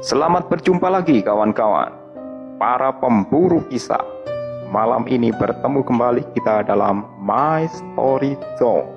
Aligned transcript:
Selamat 0.00 0.48
berjumpa 0.48 0.88
lagi 0.88 1.20
kawan-kawan, 1.20 1.92
para 2.56 2.88
pemburu 2.88 3.60
kisah. 3.68 4.00
Malam 4.72 5.04
ini 5.04 5.28
bertemu 5.28 5.84
kembali 5.84 6.24
kita 6.32 6.64
dalam 6.64 7.04
My 7.20 7.68
Story 7.68 8.32
Zone. 8.56 8.88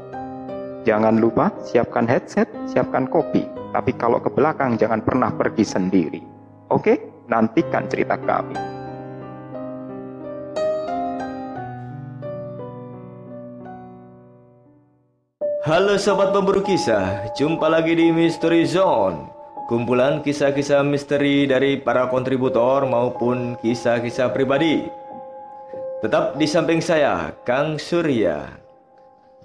Jangan 0.88 1.20
lupa 1.20 1.52
siapkan 1.60 2.08
headset, 2.08 2.47
siapkan 2.71 3.12
kopi. 3.12 3.44
Tapi 3.76 3.92
kalau 4.00 4.24
ke 4.24 4.31
belakang 4.31 4.79
jangan 4.79 5.04
pernah 5.04 5.28
pergi 5.36 5.68
sendiri. 5.68 6.24
Oke, 6.71 7.28
nantikan 7.28 7.84
cerita 7.92 8.16
kami. 8.16 8.56
Halo 15.68 16.00
sobat 16.00 16.32
pemburu 16.32 16.64
kisah, 16.64 17.28
jumpa 17.36 17.68
lagi 17.68 17.92
di 17.92 18.08
Mystery 18.08 18.64
Zone. 18.64 19.43
Kumpulan 19.64 20.20
kisah-kisah 20.20 20.84
misteri 20.84 21.48
dari 21.48 21.79
para 21.79 22.11
kontributor 22.11 22.83
maupun 22.83 23.56
kisah-kisah 23.64 24.36
pribadi. 24.36 24.83
Tetap 26.04 26.36
di 26.36 26.43
samping 26.43 26.83
saya, 26.83 27.32
Kang 27.47 27.79
Surya. 27.79 28.43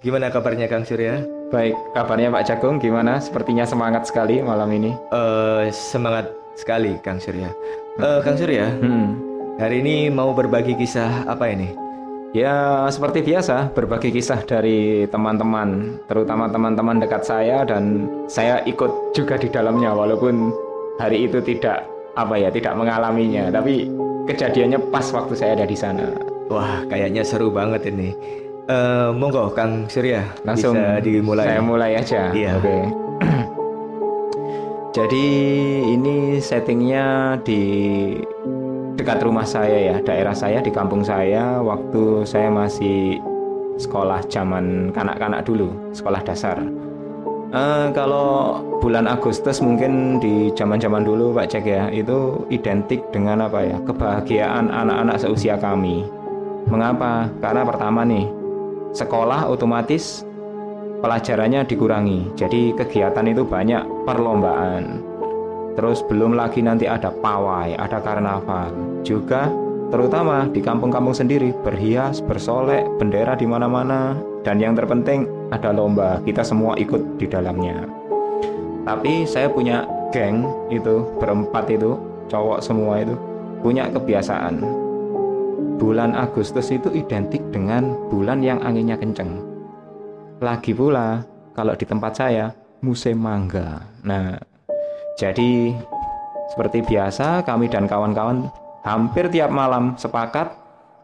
Gimana 0.03 0.27
kabarnya 0.35 0.67
Kang 0.67 0.83
Surya? 0.83 1.23
Baik, 1.55 1.79
kabarnya 1.95 2.35
Pak 2.35 2.45
Jagung 2.51 2.83
gimana? 2.83 3.23
Sepertinya 3.23 3.63
semangat 3.63 4.11
sekali 4.11 4.43
malam 4.43 4.67
ini. 4.75 4.91
Eh, 4.91 5.71
semangat 5.71 6.35
sekali 6.59 6.99
Kang 6.99 7.23
Surya. 7.23 7.55
Eh, 8.03 8.19
Kang 8.27 8.35
Surya, 8.35 8.75
Hmm. 8.83 9.15
hari 9.63 9.87
ini 9.87 10.11
mau 10.11 10.35
berbagi 10.35 10.75
kisah 10.75 11.31
apa 11.31 11.47
ini? 11.47 11.71
Ya, 12.37 12.85
seperti 12.93 13.25
biasa, 13.25 13.73
berbagi 13.73 14.13
kisah 14.13 14.45
dari 14.45 15.09
teman-teman, 15.09 15.97
terutama 16.13 16.53
teman-teman 16.53 17.01
dekat 17.01 17.25
saya 17.25 17.65
dan 17.65 18.05
saya 18.29 18.61
ikut 18.69 19.17
juga 19.17 19.41
di 19.41 19.49
dalamnya 19.49 19.97
walaupun 19.97 20.53
hari 21.01 21.25
itu 21.25 21.41
tidak 21.41 21.89
apa 22.21 22.37
ya, 22.37 22.53
tidak 22.53 22.77
mengalaminya, 22.77 23.49
tapi 23.49 23.89
kejadiannya 24.29 24.77
pas 24.93 25.09
waktu 25.09 25.33
saya 25.41 25.57
ada 25.57 25.65
di 25.65 25.73
sana. 25.73 26.13
Wah, 26.53 26.85
kayaknya 26.93 27.25
seru 27.25 27.49
banget 27.49 27.89
ini. 27.89 28.13
Eh, 28.69 29.09
monggo 29.17 29.49
Kang 29.57 29.89
Surya, 29.89 30.21
Langsung 30.45 30.77
bisa 30.77 31.01
dimulai. 31.01 31.49
Saya 31.49 31.61
mulai 31.65 31.93
aja. 31.97 32.29
Iya. 32.37 32.61
Oke. 32.61 32.77
Jadi 34.97 35.27
ini 35.97 36.37
settingnya 36.37 37.41
di 37.41 37.63
dekat 38.99 39.23
rumah 39.23 39.47
saya 39.47 39.95
ya, 39.95 39.97
daerah 40.03 40.35
saya 40.35 40.59
di 40.59 40.75
kampung 40.75 41.07
saya 41.07 41.63
waktu 41.63 42.27
saya 42.27 42.51
masih 42.51 43.23
sekolah 43.79 44.27
zaman 44.27 44.91
kanak-kanak 44.91 45.47
dulu, 45.47 45.71
sekolah 45.95 46.19
dasar. 46.27 46.59
Eh, 47.49 47.87
kalau 47.97 48.61
bulan 48.83 49.09
Agustus 49.09 49.65
mungkin 49.65 50.21
di 50.21 50.53
zaman-zaman 50.53 51.07
dulu 51.07 51.33
Pak 51.33 51.49
Cek 51.49 51.65
ya, 51.65 51.89
itu 51.95 52.45
identik 52.53 53.01
dengan 53.15 53.47
apa 53.47 53.65
ya? 53.65 53.79
Kebahagiaan 53.87 54.69
anak-anak 54.69 55.17
seusia 55.17 55.57
kami. 55.57 56.05
Mengapa? 56.69 57.31
Karena 57.41 57.65
pertama 57.65 58.05
nih, 58.05 58.29
sekolah 58.93 59.49
otomatis 59.49 60.27
pelajarannya 61.01 61.65
dikurangi. 61.65 62.35
Jadi 62.37 62.77
kegiatan 62.77 63.25
itu 63.31 63.47
banyak 63.47 63.81
perlombaan. 64.05 65.01
Terus 65.79 66.03
belum 66.11 66.35
lagi 66.35 66.59
nanti 66.59 66.91
ada 66.91 67.15
pawai, 67.15 67.79
ada 67.79 68.03
karnaval. 68.03 68.75
Juga 69.07 69.47
terutama 69.95 70.51
di 70.51 70.59
kampung-kampung 70.59 71.15
sendiri 71.15 71.55
berhias, 71.63 72.19
bersolek, 72.19 72.83
bendera 72.99 73.39
di 73.39 73.47
mana-mana 73.47 74.19
dan 74.43 74.59
yang 74.59 74.75
terpenting 74.75 75.31
ada 75.55 75.71
lomba. 75.71 76.19
Kita 76.27 76.43
semua 76.43 76.75
ikut 76.75 77.23
di 77.23 77.31
dalamnya. 77.31 77.87
Tapi 78.91 79.23
saya 79.23 79.47
punya 79.47 79.87
geng 80.11 80.51
itu 80.67 81.07
berempat 81.23 81.71
itu 81.71 81.95
cowok 82.27 82.59
semua 82.59 82.99
itu 82.99 83.15
punya 83.63 83.87
kebiasaan. 83.87 84.59
Bulan 85.79 86.11
Agustus 86.19 86.75
itu 86.75 86.91
identik 86.91 87.39
dengan 87.55 87.95
bulan 88.11 88.43
yang 88.43 88.59
anginnya 88.67 88.99
kenceng. 88.99 89.47
Lagi 90.43 90.75
pula 90.75 91.23
kalau 91.55 91.79
di 91.79 91.87
tempat 91.87 92.19
saya 92.19 92.51
musim 92.83 93.23
mangga. 93.23 93.87
Nah, 94.03 94.48
jadi 95.19 95.75
seperti 96.55 96.87
biasa 96.87 97.43
kami 97.43 97.67
dan 97.67 97.91
kawan-kawan 97.91 98.47
hampir 98.87 99.27
tiap 99.29 99.51
malam 99.51 99.99
sepakat 99.99 100.55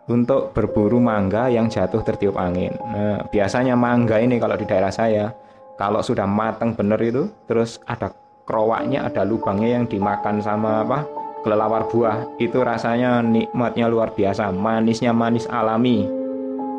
untuk 0.07 0.55
berburu 0.55 1.03
mangga 1.03 1.51
yang 1.51 1.67
jatuh 1.67 2.01
tertiup 2.07 2.39
angin. 2.39 2.71
Nah, 2.87 3.27
biasanya 3.29 3.75
mangga 3.75 4.23
ini 4.23 4.39
kalau 4.39 4.55
di 4.55 4.69
daerah 4.69 4.95
saya 4.95 5.35
kalau 5.75 5.99
sudah 5.99 6.31
matang 6.31 6.79
bener 6.79 7.01
itu 7.03 7.27
terus 7.51 7.83
ada 7.91 8.15
krowaknya, 8.47 9.11
ada 9.11 9.27
lubangnya 9.27 9.81
yang 9.81 9.85
dimakan 9.91 10.39
sama 10.39 10.87
apa? 10.87 11.03
kelelawar 11.45 11.85
buah. 11.93 12.41
Itu 12.41 12.65
rasanya 12.65 13.21
nikmatnya 13.21 13.85
luar 13.85 14.17
biasa, 14.17 14.49
manisnya 14.49 15.13
manis 15.13 15.45
alami 15.53 16.09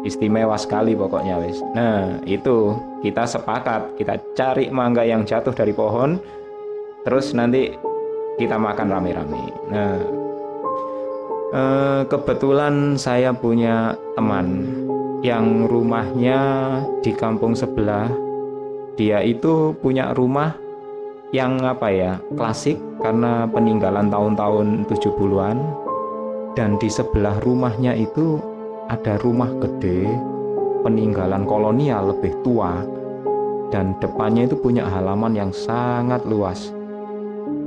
istimewa 0.01 0.57
sekali 0.57 0.97
pokoknya 0.97 1.37
wis. 1.41 1.61
Nah 1.77 2.17
itu 2.25 2.73
kita 3.05 3.29
sepakat 3.29 3.97
kita 3.97 4.17
cari 4.33 4.73
mangga 4.73 5.05
yang 5.05 5.21
jatuh 5.21 5.53
dari 5.53 5.73
pohon, 5.73 6.17
terus 7.05 7.31
nanti 7.37 7.71
kita 8.35 8.57
makan 8.57 8.89
rame-rame. 8.91 9.43
Nah 9.71 9.95
eh, 11.53 12.01
kebetulan 12.09 12.97
saya 12.97 13.31
punya 13.31 13.93
teman 14.17 14.65
yang 15.21 15.69
rumahnya 15.69 16.39
di 17.05 17.13
kampung 17.13 17.53
sebelah. 17.55 18.09
Dia 18.95 19.19
itu 19.21 19.75
punya 19.83 20.15
rumah 20.15 20.55
yang 21.35 21.59
apa 21.67 21.91
ya 21.91 22.11
klasik 22.39 22.79
karena 23.03 23.43
peninggalan 23.49 24.07
tahun-tahun 24.07 24.87
70-an 24.87 25.57
dan 26.55 26.79
di 26.79 26.87
sebelah 26.87 27.35
rumahnya 27.43 27.91
itu 27.91 28.39
ada 28.87 29.19
rumah 29.19 29.51
gede 29.59 30.07
peninggalan 30.87 31.43
kolonial 31.43 32.15
lebih 32.15 32.31
tua 32.39 32.87
dan 33.73 33.97
depannya 33.99 34.47
itu 34.47 34.55
punya 34.55 34.87
halaman 34.87 35.35
yang 35.35 35.51
sangat 35.51 36.23
luas 36.23 36.71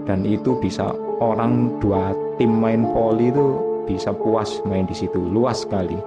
dan 0.09 0.25
itu 0.25 0.57
bisa 0.57 0.89
orang 1.21 1.77
dua 1.85 2.17
tim 2.41 2.49
main 2.49 2.89
poli 2.97 3.29
itu 3.29 3.61
bisa 3.85 4.09
puas 4.17 4.65
main 4.65 4.89
di 4.89 4.97
situ 4.97 5.21
luas 5.21 5.69
sekali. 5.69 6.01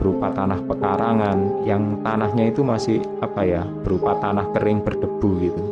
Berupa 0.00 0.32
tanah 0.32 0.60
pekarangan 0.64 1.64
yang 1.68 2.00
tanahnya 2.00 2.48
itu 2.48 2.64
masih 2.64 3.04
apa 3.20 3.44
ya 3.44 3.62
berupa 3.84 4.16
tanah 4.16 4.48
kering 4.56 4.80
berdebu 4.80 5.30
gitu. 5.44 5.64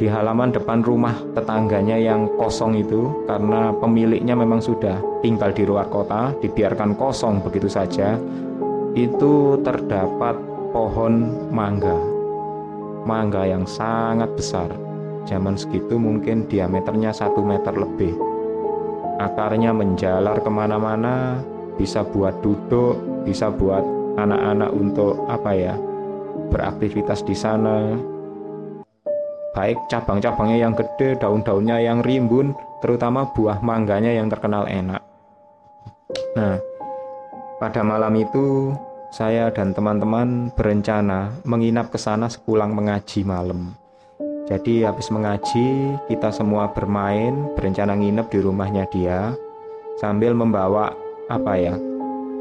Di 0.00 0.08
halaman 0.08 0.48
depan 0.48 0.80
rumah 0.80 1.12
tetangganya 1.36 2.00
yang 2.00 2.24
kosong 2.40 2.80
itu 2.80 3.28
karena 3.28 3.68
pemiliknya 3.76 4.32
memang 4.32 4.64
sudah 4.64 4.96
tinggal 5.20 5.52
di 5.52 5.68
luar 5.68 5.92
kota 5.92 6.32
dibiarkan 6.40 6.96
kosong 6.96 7.44
begitu 7.44 7.68
saja 7.68 8.16
itu 8.96 9.60
terdapat 9.60 10.40
pohon 10.72 11.44
mangga. 11.52 11.96
Mangga 13.04 13.44
yang 13.48 13.64
sangat 13.68 14.32
besar 14.36 14.89
zaman 15.28 15.56
segitu 15.56 16.00
mungkin 16.00 16.48
diameternya 16.48 17.12
satu 17.12 17.44
meter 17.44 17.76
lebih 17.76 18.16
akarnya 19.20 19.76
menjalar 19.76 20.40
ke 20.40 20.50
mana-mana 20.52 21.40
bisa 21.76 22.04
buat 22.04 22.40
duduk 22.40 23.24
bisa 23.28 23.52
buat 23.52 23.84
anak-anak 24.16 24.70
untuk 24.72 25.24
apa 25.28 25.50
ya 25.52 25.74
beraktivitas 26.50 27.24
di 27.24 27.36
sana 27.36 27.94
baik 29.50 29.90
cabang-cabangnya 29.90 30.58
yang 30.62 30.74
gede, 30.78 31.18
daun-daunnya 31.18 31.82
yang 31.82 32.00
rimbun, 32.06 32.54
terutama 32.78 33.26
buah 33.34 33.58
mangganya 33.62 34.14
yang 34.14 34.30
terkenal 34.30 34.66
enak. 34.70 35.02
Nah, 36.38 36.56
pada 37.58 37.82
malam 37.82 38.14
itu 38.14 38.74
saya 39.10 39.50
dan 39.50 39.74
teman-teman 39.74 40.54
berencana 40.54 41.34
menginap 41.42 41.90
ke 41.90 41.98
sana 41.98 42.30
sepulang 42.30 42.70
mengaji 42.70 43.26
malam. 43.26 43.74
Jadi 44.50 44.82
habis 44.82 45.06
mengaji, 45.14 45.94
kita 46.10 46.34
semua 46.34 46.74
bermain, 46.74 47.54
berencana 47.54 47.94
nginep 47.94 48.26
di 48.34 48.38
rumahnya 48.42 48.84
dia 48.90 49.30
sambil 50.02 50.34
membawa 50.34 50.90
apa 51.30 51.54
ya? 51.54 51.78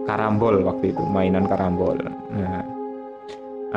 karambol 0.09 0.65
waktu 0.65 0.89
itu, 0.89 1.05
mainan 1.05 1.45
karambol. 1.45 1.93
Nah, 2.33 2.65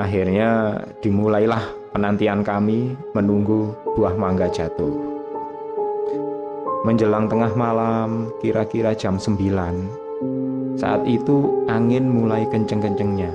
akhirnya 0.01 0.81
dimulailah 1.05 1.61
penantian 1.93 2.41
kami 2.41 2.97
menunggu 3.13 3.77
buah 3.93 4.17
mangga 4.17 4.49
jatuh. 4.49 4.97
Menjelang 6.89 7.29
tengah 7.29 7.53
malam, 7.53 8.33
kira-kira 8.41 8.97
jam 8.97 9.21
9, 9.21 10.81
saat 10.81 11.05
itu 11.05 11.69
angin 11.69 12.09
mulai 12.09 12.49
kenceng-kencengnya. 12.49 13.31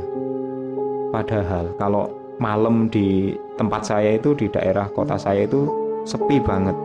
Padahal 1.13 1.69
kalau 1.77 2.10
malam 2.42 2.89
di 2.89 3.38
tempat 3.57 3.89
saya 3.89 4.15
itu 4.15 4.38
di 4.38 4.48
daerah 4.48 4.88
kota 4.94 5.18
saya 5.18 5.50
itu 5.50 5.68
sepi 6.06 6.39
banget. 6.39 6.77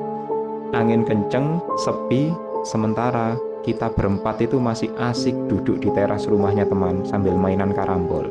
Angin 0.73 1.05
kenceng, 1.05 1.61
sepi, 1.85 2.33
sementara 2.65 3.37
kita 3.63 3.93
berempat 3.95 4.43
itu 4.43 4.59
masih 4.59 4.91
asik 4.99 5.37
duduk 5.47 5.79
di 5.79 5.93
teras 5.95 6.27
rumahnya 6.27 6.67
teman 6.67 7.05
sambil 7.07 7.37
mainan 7.37 7.71
karambol. 7.71 8.27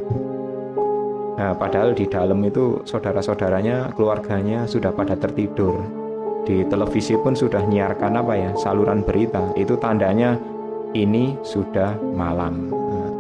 Nah, 1.40 1.56
padahal 1.56 1.96
di 1.96 2.10
dalam 2.10 2.44
itu 2.44 2.84
saudara-saudaranya, 2.84 3.96
keluarganya 3.96 4.68
sudah 4.68 4.92
pada 4.92 5.16
tertidur. 5.16 6.02
di 6.42 6.66
televisi 6.66 7.14
pun 7.22 7.38
sudah 7.38 7.62
nyiarkan 7.62 8.18
apa 8.18 8.34
ya 8.34 8.52
saluran 8.58 9.06
berita 9.06 9.54
itu 9.54 9.78
tandanya 9.78 10.42
ini 10.98 11.38
sudah 11.46 11.94
malam 12.18 12.74
nah, 12.74 13.12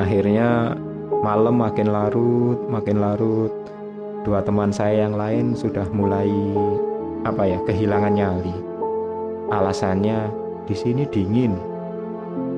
akhirnya 0.00 0.72
malam 1.20 1.60
makin 1.60 1.92
larut 1.92 2.58
makin 2.72 2.96
larut. 3.00 3.52
Dua 4.20 4.44
teman 4.44 4.68
saya 4.68 5.08
yang 5.08 5.16
lain 5.16 5.56
sudah 5.56 5.84
mulai 5.92 6.28
apa 7.24 7.44
ya 7.44 7.58
kehilangan 7.64 8.12
nyali. 8.12 8.56
Alasannya 9.52 10.28
di 10.64 10.74
sini 10.76 11.04
dingin. 11.08 11.56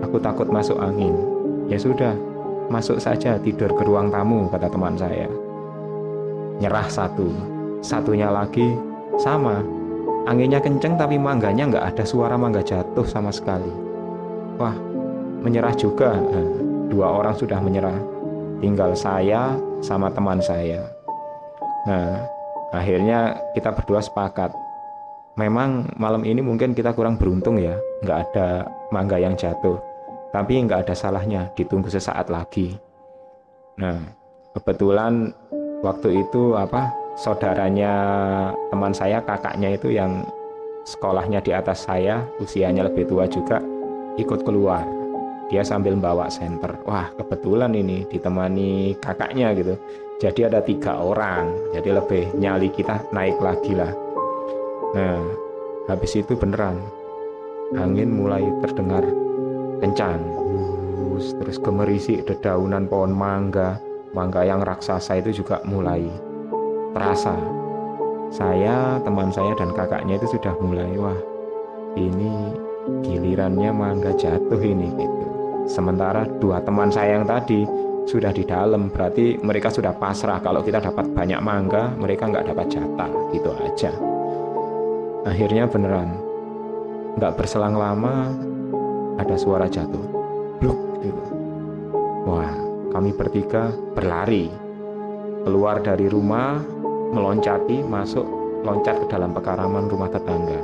Aku 0.02 0.18
takut 0.18 0.50
masuk 0.50 0.78
angin. 0.82 1.14
Ya 1.70 1.78
sudah 1.78 2.14
masuk 2.66 2.98
saja 2.98 3.38
tidur 3.38 3.70
ke 3.70 3.82
ruang 3.86 4.10
tamu 4.10 4.50
kata 4.50 4.66
teman 4.70 4.98
saya. 4.98 5.30
Nyerah 6.58 6.86
satu. 6.90 7.30
Satunya 7.82 8.30
lagi 8.30 8.74
sama. 9.18 9.62
Anginnya 10.26 10.62
kenceng 10.62 10.94
tapi 10.94 11.18
mangganya 11.18 11.66
nggak 11.66 11.86
ada 11.94 12.04
suara 12.06 12.38
mangga 12.38 12.62
jatuh 12.62 13.06
sama 13.06 13.34
sekali. 13.34 13.70
Wah 14.58 14.74
menyerah 15.42 15.74
juga. 15.74 16.14
Dua 16.90 17.08
orang 17.08 17.34
sudah 17.38 17.56
menyerah 17.62 18.11
tinggal 18.62 18.94
saya 18.94 19.58
sama 19.82 20.06
teman 20.14 20.38
saya. 20.38 20.86
Nah 21.90 22.22
akhirnya 22.70 23.36
kita 23.58 23.74
berdua 23.74 23.98
sepakat. 23.98 24.54
Memang 25.34 25.90
malam 25.98 26.22
ini 26.22 26.38
mungkin 26.44 26.76
kita 26.76 26.94
kurang 26.94 27.18
beruntung 27.18 27.58
ya 27.58 27.74
nggak 28.04 28.18
ada 28.30 28.68
mangga 28.92 29.16
yang 29.16 29.32
jatuh 29.32 29.80
tapi 30.28 30.60
nggak 30.60 30.86
ada 30.88 30.94
salahnya 30.94 31.50
ditunggu 31.58 31.90
sesaat 31.90 32.30
lagi. 32.30 32.78
Nah 33.80 33.98
kebetulan 34.54 35.34
waktu 35.82 36.22
itu 36.22 36.54
apa 36.54 36.92
saudaranya 37.18 37.92
teman 38.70 38.92
saya 38.94 39.24
kakaknya 39.24 39.74
itu 39.74 39.92
yang 39.92 40.24
sekolahnya 40.84 41.40
di 41.42 41.52
atas 41.52 41.88
saya 41.88 42.24
usianya 42.38 42.86
lebih 42.86 43.08
tua 43.08 43.24
juga 43.26 43.60
ikut 44.20 44.44
keluar 44.44 45.01
dia 45.52 45.60
sambil 45.60 45.92
bawa 46.00 46.32
senter. 46.32 46.80
Wah 46.88 47.12
kebetulan 47.12 47.76
ini 47.76 48.08
ditemani 48.08 48.96
kakaknya 48.96 49.52
gitu. 49.52 49.76
Jadi 50.16 50.48
ada 50.48 50.64
tiga 50.64 50.96
orang. 50.96 51.52
Jadi 51.76 51.92
lebih 51.92 52.24
nyali 52.40 52.72
kita 52.72 53.04
naik 53.12 53.36
lagi 53.36 53.76
lah. 53.76 53.92
Nah 54.96 55.20
habis 55.92 56.16
itu 56.16 56.32
beneran 56.32 56.80
angin 57.76 58.08
mulai 58.08 58.40
terdengar 58.64 59.04
kencang. 59.84 60.24
Terus 61.20 61.60
gemerisi 61.60 62.24
dedaunan 62.24 62.88
pohon 62.88 63.12
mangga. 63.12 63.76
Mangga 64.16 64.44
yang 64.48 64.64
raksasa 64.64 65.20
itu 65.20 65.44
juga 65.44 65.60
mulai 65.68 66.04
terasa. 66.96 67.36
Saya, 68.32 68.96
teman 69.04 69.28
saya 69.28 69.52
dan 69.56 69.76
kakaknya 69.76 70.16
itu 70.16 70.36
sudah 70.36 70.56
mulai 70.60 70.96
wah 70.96 71.16
ini 72.00 72.56
gilirannya 73.04 73.68
mangga 73.72 74.16
jatuh 74.16 74.60
ini. 74.60 74.88
gitu. 74.96 75.21
Sementara 75.66 76.26
dua 76.42 76.58
teman 76.62 76.90
saya 76.90 77.18
yang 77.20 77.26
tadi 77.26 77.62
sudah 78.02 78.34
di 78.34 78.42
dalam 78.42 78.90
berarti 78.90 79.38
mereka 79.40 79.70
sudah 79.70 79.94
pasrah 79.94 80.42
kalau 80.42 80.60
kita 80.60 80.82
dapat 80.82 81.06
banyak 81.14 81.38
mangga 81.38 81.94
mereka 81.94 82.26
nggak 82.26 82.50
dapat 82.50 82.66
jatah 82.66 83.10
gitu 83.30 83.50
aja. 83.62 83.92
Akhirnya 85.22 85.70
beneran 85.70 86.18
nggak 87.14 87.34
berselang 87.38 87.78
lama 87.78 88.32
ada 89.22 89.36
suara 89.38 89.70
jatuh 89.70 90.02
bluk 90.58 90.78
gitu. 91.04 91.22
Wah 92.26 92.50
kami 92.90 93.14
bertiga 93.14 93.70
berlari 93.94 94.50
keluar 95.46 95.78
dari 95.82 96.10
rumah 96.10 96.58
meloncati 97.14 97.86
masuk 97.86 98.24
loncat 98.66 98.98
ke 99.02 99.06
dalam 99.10 99.34
pekaraman 99.34 99.90
rumah 99.90 100.10
tetangga 100.10 100.58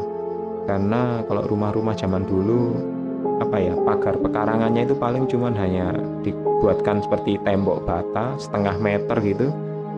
karena 0.68 1.24
kalau 1.26 1.42
rumah-rumah 1.48 1.96
zaman 1.96 2.22
dulu 2.28 2.76
apa 3.38 3.56
ya 3.58 3.74
pagar 3.86 4.18
pekarangannya 4.18 4.82
itu 4.86 4.94
paling 4.98 5.24
cuman 5.30 5.54
hanya 5.54 5.94
dibuatkan 6.26 7.02
seperti 7.02 7.38
tembok 7.46 7.86
bata 7.86 8.34
setengah 8.38 8.76
meter 8.82 9.16
gitu 9.22 9.48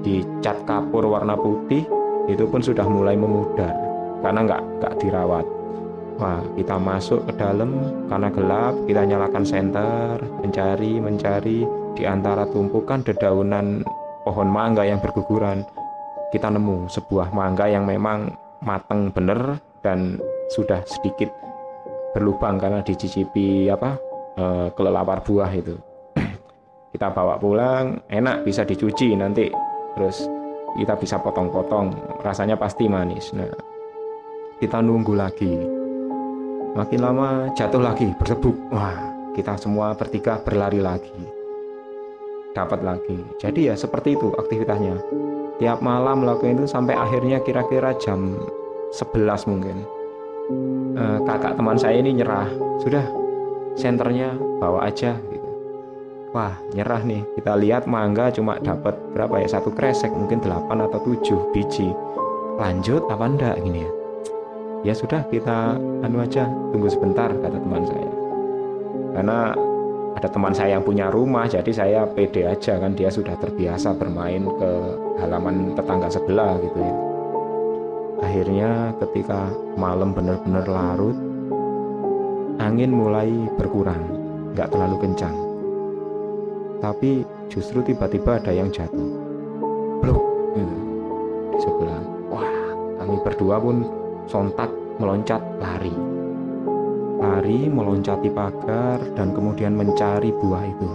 dicat 0.04 0.56
kapur 0.64 1.08
warna 1.08 1.36
putih 1.36 1.84
itu 2.28 2.44
pun 2.46 2.60
sudah 2.60 2.84
mulai 2.84 3.16
memudar 3.16 3.72
karena 4.20 4.44
nggak 4.44 4.62
nggak 4.80 4.94
dirawat. 5.00 5.46
Wah 6.20 6.44
kita 6.52 6.76
masuk 6.76 7.24
ke 7.24 7.32
dalam 7.40 7.80
karena 8.12 8.28
gelap 8.28 8.74
kita 8.84 9.02
nyalakan 9.08 9.44
senter 9.48 10.20
mencari 10.44 11.00
mencari 11.00 11.64
di 11.96 12.04
antara 12.04 12.44
tumpukan 12.44 13.00
dedaunan 13.00 13.80
pohon 14.20 14.48
mangga 14.52 14.84
yang 14.84 15.00
berguguran 15.00 15.64
kita 16.30 16.52
nemu 16.52 16.92
sebuah 16.92 17.32
mangga 17.32 17.66
yang 17.66 17.88
memang 17.88 18.36
mateng 18.60 19.08
bener 19.10 19.58
dan 19.80 20.20
sudah 20.52 20.84
sedikit 20.84 21.32
berlubang 22.10 22.58
karena 22.58 22.80
dicicipi 22.82 23.70
apa 23.70 23.96
e, 24.34 24.44
kelelawar 24.74 25.22
buah 25.22 25.50
itu. 25.54 25.76
Kita 26.94 27.08
bawa 27.14 27.38
pulang 27.38 28.02
enak 28.10 28.42
bisa 28.42 28.66
dicuci 28.66 29.14
nanti. 29.14 29.50
Terus 29.94 30.22
kita 30.78 30.94
bisa 30.94 31.18
potong-potong 31.18 31.90
rasanya 32.22 32.54
pasti 32.54 32.86
manis. 32.86 33.34
Nah 33.34 33.50
kita 34.62 34.78
nunggu 34.78 35.18
lagi. 35.18 35.50
Makin 36.78 37.00
lama 37.02 37.50
jatuh 37.58 37.82
lagi 37.82 38.14
bersebuk 38.14 38.54
wah 38.70 38.94
kita 39.34 39.58
semua 39.58 39.98
bertiga 39.98 40.38
berlari 40.38 40.78
lagi. 40.78 41.18
Dapat 42.54 42.86
lagi. 42.86 43.18
Jadi 43.42 43.66
ya 43.66 43.74
seperti 43.74 44.14
itu 44.14 44.30
aktivitasnya. 44.38 44.94
Tiap 45.58 45.82
malam 45.82 46.22
melakukan 46.22 46.62
itu 46.62 46.66
sampai 46.70 46.94
akhirnya 46.94 47.42
kira-kira 47.42 47.92
jam 47.98 48.38
11 48.94 49.50
mungkin 49.50 49.82
e, 50.94 51.04
kakak 51.26 51.54
teman 51.58 51.76
saya 51.78 51.98
ini 51.98 52.16
nyerah. 52.16 52.48
Sudah 52.80 53.04
senternya 53.76 54.34
bawa 54.58 54.88
aja 54.90 55.16
gitu. 55.18 55.48
Wah 56.30 56.54
nyerah 56.74 57.02
nih. 57.02 57.22
Kita 57.38 57.58
lihat 57.58 57.90
mangga 57.90 58.30
cuma 58.30 58.58
dapat 58.62 58.94
berapa 59.14 59.42
ya? 59.42 59.48
Satu 59.58 59.74
kresek 59.74 60.10
mungkin 60.14 60.42
8 60.42 60.70
atau 60.86 61.00
7 61.02 61.52
biji. 61.54 61.90
Lanjut 62.60 63.06
apa 63.10 63.24
enggak 63.26 63.56
gini 63.62 63.86
ya? 63.86 63.92
Ya 64.80 64.94
sudah 64.96 65.26
kita 65.28 65.76
anu 65.76 66.24
aja 66.24 66.48
tunggu 66.72 66.88
sebentar 66.88 67.28
kata 67.28 67.58
teman 67.60 67.84
saya. 67.84 68.10
Karena 69.10 69.38
ada 70.16 70.28
teman 70.28 70.52
saya 70.52 70.78
yang 70.78 70.84
punya 70.84 71.12
rumah 71.12 71.44
jadi 71.46 71.72
saya 71.72 72.00
pede 72.08 72.46
aja 72.46 72.78
kan. 72.78 72.96
Dia 72.96 73.12
sudah 73.12 73.36
terbiasa 73.36 73.92
bermain 73.98 74.46
ke 74.46 74.70
halaman 75.20 75.76
tetangga 75.76 76.08
sebelah 76.08 76.56
gitu 76.62 76.80
ya 76.80 77.09
akhirnya 78.30 78.94
ketika 79.02 79.50
malam 79.74 80.14
benar-benar 80.14 80.62
larut 80.70 81.18
angin 82.62 82.94
mulai 82.94 83.26
berkurang 83.58 84.06
nggak 84.54 84.70
terlalu 84.70 85.02
kencang. 85.02 85.34
Tapi 86.78 87.26
justru 87.50 87.82
tiba-tiba 87.82 88.38
ada 88.38 88.54
yang 88.54 88.70
jatuh. 88.70 89.10
Blok 89.98 90.22
gitu. 90.54 90.76
Di 91.50 91.58
sebelah. 91.58 92.02
Wah 92.30 92.54
kami 93.02 93.18
berdua 93.26 93.58
pun 93.58 93.82
sontak 94.30 94.70
meloncat 95.02 95.42
lari. 95.58 95.90
Lari 97.18 97.66
meloncati 97.66 98.30
pagar 98.30 99.10
dan 99.18 99.34
kemudian 99.34 99.74
mencari 99.74 100.30
buah 100.30 100.64
itu. 100.70 100.90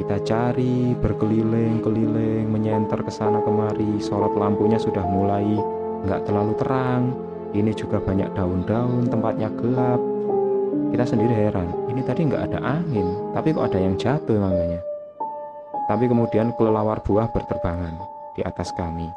Kita 0.00 0.16
cari 0.24 0.96
berkeliling-keliling, 0.96 2.48
menyenter 2.48 3.04
ke 3.04 3.12
sana 3.12 3.44
kemari, 3.44 4.00
sorot 4.00 4.32
lampunya 4.34 4.80
sudah 4.80 5.04
mulai 5.06 5.83
nggak 6.04 6.28
terlalu 6.28 6.52
terang. 6.60 7.02
Ini 7.54 7.70
juga 7.72 8.02
banyak 8.02 8.34
daun-daun, 8.34 9.06
tempatnya 9.06 9.48
gelap. 9.54 10.00
Kita 10.90 11.04
sendiri 11.06 11.34
heran, 11.34 11.70
ini 11.90 12.02
tadi 12.02 12.26
nggak 12.26 12.50
ada 12.50 12.58
angin, 12.62 13.34
tapi 13.34 13.50
kok 13.50 13.66
ada 13.66 13.78
yang 13.82 13.94
jatuh 13.98 14.38
manganya. 14.38 14.78
Tapi 15.90 16.06
kemudian 16.06 16.54
kelelawar 16.54 17.02
buah 17.02 17.30
berterbangan 17.34 17.98
di 18.38 18.42
atas 18.46 18.70
kami. 18.74 19.10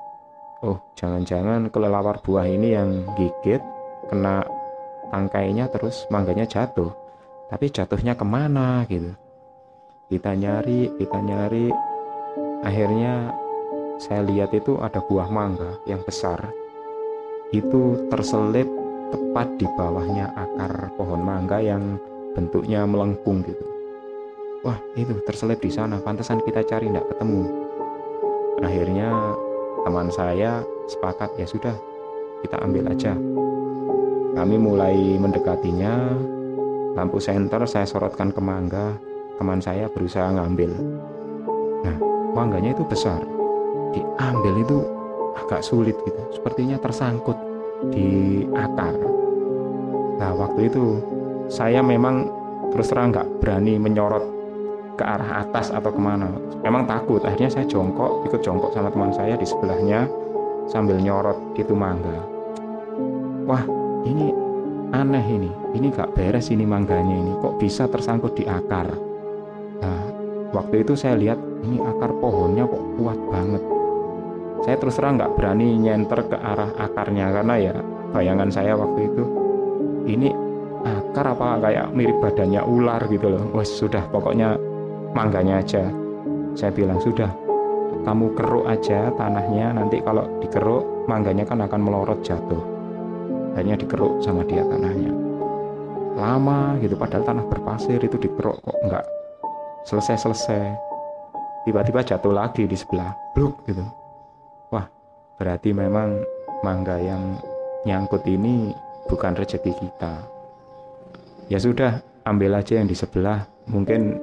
Oh, 0.65 0.81
jangan-jangan 0.97 1.69
kelelawar 1.69 2.17
buah 2.21 2.49
ini 2.49 2.73
yang 2.73 3.05
gigit, 3.13 3.61
kena 4.09 4.41
tangkainya 5.11 5.71
terus 5.71 6.07
mangganya 6.11 6.43
jatuh 6.47 6.91
tapi 7.47 7.71
jatuhnya 7.71 8.15
ke 8.15 8.25
mana 8.27 8.83
gitu 8.91 9.15
kita 10.11 10.35
nyari 10.35 10.91
kita 10.99 11.19
nyari 11.19 11.71
akhirnya 12.63 13.31
saya 13.97 14.23
lihat 14.23 14.51
itu 14.53 14.77
ada 14.79 14.99
buah 15.03 15.27
mangga 15.31 15.79
yang 15.87 16.03
besar 16.03 16.51
itu 17.55 18.09
terselip 18.11 18.67
tepat 19.07 19.47
di 19.55 19.67
bawahnya 19.79 20.31
akar 20.35 20.91
pohon 20.99 21.23
mangga 21.23 21.63
yang 21.63 21.95
bentuknya 22.35 22.83
melengkung 22.83 23.43
gitu 23.47 23.65
wah 24.67 24.77
itu 24.99 25.15
terselip 25.23 25.63
di 25.63 25.71
sana 25.71 26.01
pantesan 26.03 26.43
kita 26.43 26.65
cari 26.67 26.91
tidak 26.91 27.07
ketemu 27.15 27.43
akhirnya 28.59 29.09
teman 29.87 30.11
saya 30.11 30.59
sepakat 30.91 31.31
ya 31.39 31.47
sudah 31.47 31.75
kita 32.43 32.59
ambil 32.59 32.91
aja 32.91 33.15
kami 34.37 34.53
mulai 34.53 35.17
mendekatinya. 35.17 36.13
Lampu 36.93 37.17
senter 37.17 37.57
saya 37.65 37.89
sorotkan 37.89 38.29
ke 38.29 38.37
mangga. 38.37 38.93
Teman 39.41 39.57
saya 39.57 39.89
berusaha 39.89 40.29
ngambil. 40.29 40.77
Nah, 41.81 41.97
mangganya 42.37 42.77
itu 42.77 42.85
besar. 42.85 43.17
Diambil 43.97 44.61
itu 44.61 44.77
agak 45.37 45.61
sulit 45.61 45.95
gitu. 46.03 46.21
Sepertinya 46.33 46.81
tersangkut 46.81 47.37
di 47.93 48.43
akar. 48.57 48.97
Nah 50.17 50.31
waktu 50.33 50.73
itu 50.73 50.97
saya 51.47 51.85
memang 51.85 52.27
terus 52.73 52.89
terang 52.89 53.13
nggak 53.13 53.39
berani 53.39 53.77
menyorot 53.77 54.25
ke 54.97 55.03
arah 55.05 55.45
atas 55.45 55.69
atau 55.69 55.93
ke 55.93 56.01
mana. 56.01 56.33
Memang 56.65 56.89
takut. 56.89 57.21
Akhirnya 57.21 57.53
saya 57.53 57.65
jongkok 57.69 58.25
ikut 58.25 58.41
jongkok 58.41 58.73
sama 58.73 58.89
teman 58.89 59.13
saya 59.13 59.37
di 59.37 59.45
sebelahnya 59.45 60.09
sambil 60.65 60.97
nyorot 60.97 61.37
gitu 61.53 61.77
mangga. 61.77 62.17
Wah 63.45 63.63
ini 64.03 64.33
aneh 64.91 65.25
ini. 65.29 65.51
Ini 65.77 65.93
gak 65.93 66.17
beres 66.17 66.49
ini 66.49 66.65
mangganya 66.65 67.13
ini. 67.13 67.31
Kok 67.37 67.61
bisa 67.61 67.85
tersangkut 67.85 68.33
di 68.33 68.43
akar? 68.49 68.89
Nah 69.77 70.01
waktu 70.51 70.81
itu 70.81 70.97
saya 70.97 71.13
lihat 71.13 71.37
ini 71.61 71.77
akar 71.77 72.09
pohonnya 72.17 72.65
kok 72.65 72.83
kuat 72.97 73.19
banget 73.29 73.76
saya 74.65 74.75
terus 74.81 74.97
terang 74.97 75.21
nggak 75.21 75.33
berani 75.37 75.77
nyenter 75.77 76.25
ke 76.25 76.37
arah 76.37 76.71
akarnya 76.77 77.29
karena 77.29 77.55
ya 77.61 77.73
bayangan 78.11 78.49
saya 78.49 78.73
waktu 78.73 78.99
itu 79.11 79.23
ini 80.07 80.29
akar 80.87 81.35
apa 81.35 81.59
kayak 81.59 81.87
mirip 81.91 82.17
badannya 82.23 82.61
ular 82.63 83.01
gitu 83.11 83.27
loh. 83.27 83.43
Wes 83.57 83.69
sudah 83.69 84.07
pokoknya 84.07 84.55
mangganya 85.11 85.59
aja. 85.59 85.83
Saya 86.57 86.71
bilang 86.73 86.97
sudah 87.03 87.29
kamu 88.07 88.33
keruk 88.33 88.65
aja 88.65 89.11
tanahnya 89.19 89.75
nanti 89.75 89.99
kalau 89.99 90.25
dikeruk 90.39 91.07
mangganya 91.11 91.43
kan 91.43 91.59
akan 91.61 91.81
melorot 91.83 92.23
jatuh. 92.23 92.63
Akhirnya 93.53 93.77
dikeruk 93.77 94.23
sama 94.23 94.45
dia 94.47 94.63
tanahnya. 94.63 95.11
Lama 96.17 96.79
gitu 96.81 96.97
padahal 96.97 97.25
tanah 97.25 97.45
berpasir 97.45 98.01
itu 98.01 98.17
dikeruk 98.17 98.57
kok 98.63 98.77
enggak 98.81 99.05
selesai-selesai. 99.85 100.87
Tiba-tiba 101.67 101.99
jatuh 101.99 102.31
lagi 102.31 102.63
di 102.63 102.77
sebelah 102.79 103.11
bluk 103.35 103.59
gitu 103.67 104.06
berarti 105.37 105.73
memang 105.73 106.21
mangga 106.65 106.97
yang 106.97 107.37
nyangkut 107.85 108.25
ini 108.25 108.73
bukan 109.07 109.37
rezeki 109.37 109.73
kita. 109.77 110.25
Ya 111.47 111.61
sudah 111.61 112.03
ambil 112.27 112.57
aja 112.59 112.77
yang 112.77 112.89
di 112.89 112.97
sebelah. 112.97 113.47
Mungkin 113.69 114.17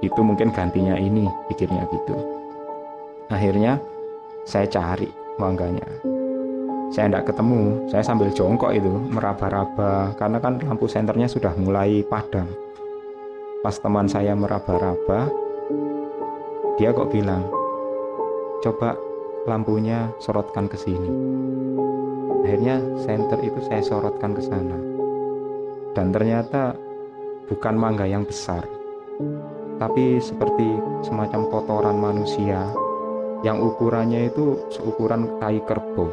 itu 0.00 0.20
mungkin 0.22 0.54
gantinya 0.54 0.96
ini 0.96 1.28
pikirnya 1.52 1.84
gitu. 1.90 2.16
Akhirnya 3.28 3.76
saya 4.48 4.64
cari 4.64 5.10
mangganya. 5.36 5.84
Saya 6.88 7.12
tidak 7.12 7.28
ketemu 7.28 7.84
saya 7.92 8.00
sambil 8.00 8.32
jongkok 8.32 8.72
itu 8.72 8.88
meraba-raba. 8.88 10.16
Karena 10.16 10.40
kan 10.40 10.56
lampu 10.64 10.88
senternya 10.88 11.28
sudah 11.28 11.52
mulai 11.58 12.00
padam. 12.08 12.48
Pas 13.60 13.76
teman 13.76 14.08
saya 14.08 14.32
meraba-raba 14.32 15.28
dia 16.78 16.94
kok 16.94 17.10
bilang 17.10 17.42
coba 18.62 18.94
lampunya 19.46 20.10
sorotkan 20.18 20.66
ke 20.66 20.74
sini 20.74 21.10
akhirnya 22.42 22.80
senter 23.04 23.38
itu 23.44 23.60
saya 23.68 23.82
sorotkan 23.84 24.34
ke 24.34 24.42
sana 24.42 24.78
dan 25.94 26.10
ternyata 26.10 26.74
bukan 27.46 27.74
mangga 27.78 28.08
yang 28.08 28.26
besar 28.26 28.64
tapi 29.78 30.18
seperti 30.18 30.80
semacam 31.06 31.46
kotoran 31.46 31.96
manusia 32.02 32.66
yang 33.46 33.62
ukurannya 33.62 34.26
itu 34.26 34.58
seukuran 34.74 35.38
tai 35.38 35.62
kerbau. 35.62 36.10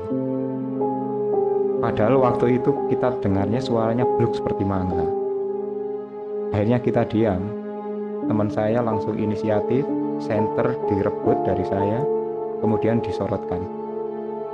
Padahal 1.82 2.22
waktu 2.22 2.62
itu 2.62 2.70
kita 2.94 3.18
dengarnya 3.22 3.62
suaranya 3.62 4.06
bluk 4.06 4.38
seperti 4.38 4.62
mangga. 4.62 5.06
Akhirnya 6.54 6.78
kita 6.82 7.06
diam. 7.10 7.42
Teman 8.26 8.50
saya 8.50 8.82
langsung 8.82 9.18
inisiatif, 9.18 9.86
senter 10.18 10.78
direbut 10.90 11.46
dari 11.46 11.66
saya, 11.66 12.02
kemudian 12.66 12.98
disorotkan. 13.06 13.62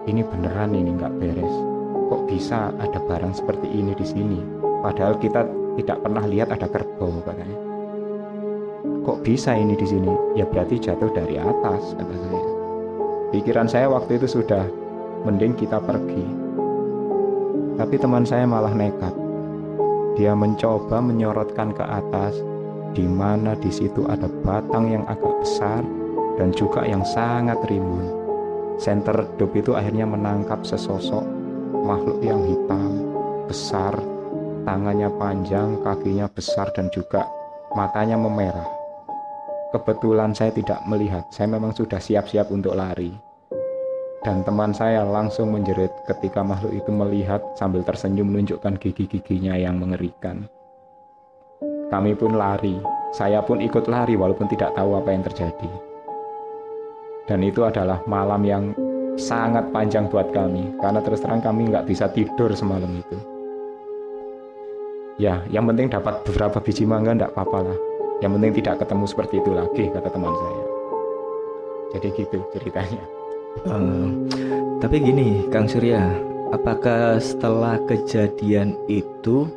Ini 0.03 0.27
beneran 0.27 0.75
ini 0.75 0.91
nggak 0.99 1.15
beres. 1.15 1.55
Kok 2.11 2.27
bisa 2.27 2.75
ada 2.75 2.99
barang 2.99 3.39
seperti 3.39 3.71
ini 3.71 3.95
di 3.95 4.03
sini? 4.03 4.39
Padahal 4.83 5.15
kita 5.15 5.47
tidak 5.79 6.03
pernah 6.03 6.27
lihat 6.27 6.51
ada 6.51 6.67
kerbau 6.67 7.23
katanya 7.23 7.71
kok 9.01 9.25
bisa 9.25 9.57
ini 9.57 9.73
di 9.73 9.87
sini? 9.87 10.13
Ya 10.37 10.45
berarti 10.45 10.77
jatuh 10.77 11.09
dari 11.11 11.37
atas, 11.37 11.97
kata 11.97 12.15
saya. 12.15 12.43
Pikiran 13.33 13.67
saya 13.67 13.87
waktu 13.89 14.21
itu 14.21 14.39
sudah 14.39 14.65
mending 15.25 15.57
kita 15.57 15.81
pergi. 15.81 16.25
Tapi 17.81 17.95
teman 17.97 18.27
saya 18.27 18.45
malah 18.45 18.73
nekat. 18.75 19.13
Dia 20.19 20.37
mencoba 20.37 21.01
menyorotkan 21.01 21.73
ke 21.73 21.81
atas, 21.81 22.37
di 22.93 23.07
mana 23.07 23.57
di 23.57 23.71
situ 23.71 24.05
ada 24.05 24.27
batang 24.43 24.91
yang 24.91 25.03
agak 25.07 25.33
besar 25.41 25.81
dan 26.39 26.53
juga 26.55 26.85
yang 26.87 27.03
sangat 27.03 27.59
rimbun. 27.67 28.07
Senter 28.81 29.13
redup 29.13 29.53
itu 29.53 29.77
akhirnya 29.77 30.09
menangkap 30.09 30.65
sesosok 30.65 31.41
makhluk 31.81 32.21
yang 32.21 32.41
hitam, 32.45 33.09
besar, 33.49 33.93
tangannya 34.63 35.09
panjang, 35.17 35.81
kakinya 35.81 36.29
besar 36.29 36.69
dan 36.77 36.87
juga 36.93 37.25
matanya 37.73 38.15
memerah. 38.15 38.69
Kebetulan 39.71 40.35
saya 40.35 40.51
tidak 40.51 40.83
melihat, 40.85 41.23
saya 41.31 41.47
memang 41.47 41.71
sudah 41.71 41.97
siap-siap 41.97 42.51
untuk 42.51 42.75
lari. 42.75 43.15
Dan 44.21 44.45
teman 44.45 44.69
saya 44.69 45.01
langsung 45.01 45.49
menjerit 45.49 45.89
ketika 46.05 46.45
makhluk 46.45 46.77
itu 46.77 46.93
melihat 46.93 47.41
sambil 47.57 47.81
tersenyum 47.81 48.29
menunjukkan 48.29 48.77
gigi-giginya 48.77 49.57
yang 49.57 49.81
mengerikan. 49.81 50.45
Kami 51.89 52.13
pun 52.13 52.37
lari, 52.37 52.77
saya 53.11 53.41
pun 53.41 53.57
ikut 53.59 53.89
lari 53.89 54.13
walaupun 54.13 54.45
tidak 54.45 54.77
tahu 54.77 54.93
apa 54.93 55.09
yang 55.09 55.25
terjadi. 55.25 55.90
Dan 57.31 57.47
itu 57.47 57.63
adalah 57.63 58.03
malam 58.11 58.43
yang 58.43 58.75
sangat 59.15 59.63
panjang 59.71 60.11
buat 60.11 60.35
kami, 60.35 60.67
karena 60.83 60.99
terus 60.99 61.23
terang 61.23 61.39
kami 61.39 61.71
nggak 61.71 61.87
bisa 61.87 62.11
tidur 62.11 62.51
semalam 62.51 62.91
itu. 62.91 63.15
Ya, 65.15 65.39
yang 65.47 65.63
penting 65.63 65.87
dapat 65.87 66.27
beberapa 66.27 66.59
biji 66.59 66.83
mangga 66.83 67.15
nggak 67.15 67.31
apa-apa 67.31 67.71
lah. 67.71 67.77
Yang 68.19 68.31
penting 68.35 68.51
tidak 68.59 68.75
ketemu 68.83 69.05
seperti 69.07 69.35
itu 69.39 69.51
lagi 69.55 69.83
kata 69.95 70.09
teman 70.11 70.33
saya. 70.35 70.65
Jadi 71.95 72.07
gitu 72.19 72.37
ceritanya. 72.51 73.03
Um, 73.63 74.27
tapi 74.83 74.99
gini 74.99 75.47
Kang 75.55 75.71
Surya 75.71 76.11
apakah 76.51 77.15
setelah 77.15 77.79
kejadian 77.87 78.75
itu 78.91 79.47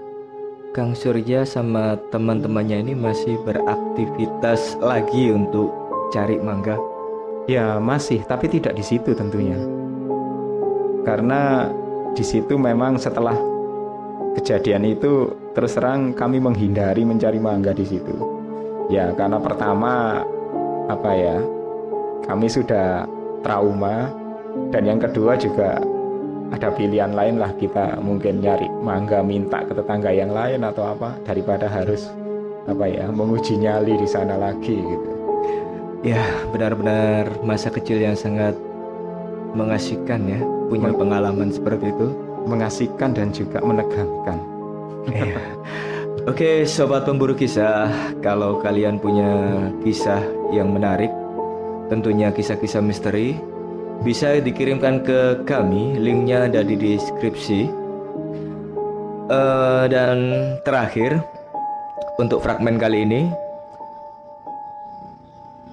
Kang 0.70 0.94
Surya 0.94 1.42
sama 1.42 1.98
teman-temannya 2.14 2.86
ini 2.86 2.94
masih 2.94 3.34
beraktivitas 3.42 4.78
lagi 4.78 5.34
untuk 5.34 5.74
cari 6.14 6.38
mangga 6.38 6.93
ya 7.50 7.80
masih 7.80 8.24
tapi 8.24 8.48
tidak 8.48 8.76
di 8.76 8.84
situ 8.84 9.12
tentunya 9.12 9.56
karena 11.04 11.68
di 12.16 12.24
situ 12.24 12.56
memang 12.56 12.96
setelah 12.96 13.36
kejadian 14.40 14.86
itu 14.88 15.34
terus 15.52 15.76
terang 15.76 16.16
kami 16.16 16.40
menghindari 16.40 17.04
mencari 17.04 17.38
mangga 17.38 17.76
di 17.76 17.84
situ 17.84 18.34
Ya, 18.92 19.16
karena 19.16 19.40
pertama 19.40 20.20
apa 20.92 21.10
ya? 21.16 21.40
Kami 22.24 22.48
sudah 22.52 23.08
trauma 23.40 24.12
dan 24.72 24.84
yang 24.84 25.00
kedua 25.00 25.36
juga 25.40 25.80
ada 26.52 26.68
pilihan 26.72 27.12
lain 27.16 27.40
lah 27.40 27.52
kita 27.56 28.00
mungkin 28.00 28.44
nyari 28.44 28.68
mangga 28.84 29.24
minta 29.24 29.64
ke 29.64 29.72
tetangga 29.72 30.12
yang 30.12 30.32
lain 30.32 30.60
atau 30.64 30.84
apa 30.84 31.16
daripada 31.24 31.68
harus 31.68 32.12
apa 32.68 32.84
ya 32.88 33.08
menguji 33.08 33.60
nyali 33.60 33.96
di 33.96 34.08
sana 34.08 34.36
lagi 34.36 34.76
gitu. 34.76 35.10
Ya 36.04 36.20
benar-benar 36.52 37.40
masa 37.40 37.72
kecil 37.72 37.96
yang 37.96 38.12
sangat 38.12 38.52
mengasihkan 39.56 40.20
ya 40.28 40.40
punya 40.68 40.92
Men 40.92 41.00
pengalaman 41.00 41.48
seperti 41.48 41.88
itu. 41.88 42.12
Mengasihkan 42.44 43.16
dan 43.16 43.32
juga 43.32 43.64
menegangkan. 43.64 44.36
Iya. 45.08 45.40
Oke, 46.28 46.64
sobat 46.68 47.04
pemburu 47.08 47.32
kisah, 47.36 47.88
kalau 48.20 48.60
kalian 48.60 48.96
punya 48.96 49.28
kisah 49.84 50.20
yang 50.52 50.72
menarik, 50.72 51.12
tentunya 51.88 52.32
kisah-kisah 52.32 52.80
misteri, 52.80 53.36
bisa 54.04 54.40
dikirimkan 54.40 55.04
ke 55.04 55.44
kami. 55.44 55.96
Linknya 56.00 56.48
ada 56.48 56.60
di 56.64 56.76
deskripsi. 56.76 57.68
Uh, 59.24 59.88
dan 59.88 60.16
terakhir, 60.68 61.20
untuk 62.20 62.44
fragmen 62.44 62.76
kali 62.76 63.04
ini, 63.04 63.28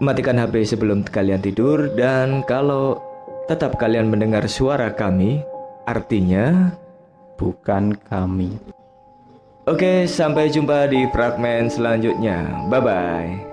matikan 0.01 0.41
HP 0.41 0.65
sebelum 0.65 1.05
kalian 1.05 1.39
tidur 1.39 1.93
dan 1.93 2.41
kalau 2.49 2.97
tetap 3.45 3.77
kalian 3.77 4.09
mendengar 4.09 4.43
suara 4.49 4.89
kami, 4.89 5.45
artinya 5.85 6.73
bukan 7.37 7.93
kami. 8.09 8.57
Oke, 9.69 10.09
sampai 10.09 10.49
jumpa 10.49 10.89
di 10.89 11.05
fragmen 11.13 11.69
selanjutnya. 11.69 12.65
Bye 12.65 12.81
bye. 12.81 13.50